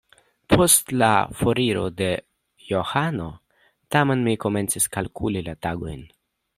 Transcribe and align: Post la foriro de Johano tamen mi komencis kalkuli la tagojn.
Post 0.53 0.87
la 1.01 1.09
foriro 1.41 1.83
de 1.99 2.07
Johano 2.71 3.29
tamen 3.97 4.27
mi 4.31 4.37
komencis 4.47 4.93
kalkuli 4.97 5.49
la 5.51 5.59
tagojn. 5.69 6.07